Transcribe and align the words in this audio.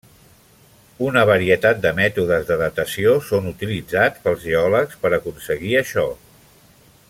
Una 1.07 1.21
varietat 1.29 1.83
de 1.83 1.91
mètodes 1.99 2.47
de 2.47 2.57
datació 2.63 3.13
són 3.27 3.51
utilitzats 3.53 4.25
pels 4.25 4.47
geòlegs 4.49 4.99
per 5.05 5.13
aconseguir 5.19 5.77
això. 5.83 6.09